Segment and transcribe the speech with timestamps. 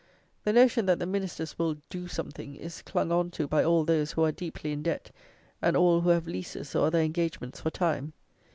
[0.45, 4.13] The notion that the Ministers will "do something" is clung on to by all those
[4.13, 5.11] who are deeply in debt,
[5.61, 8.13] and all who have leases, or other engagements for time.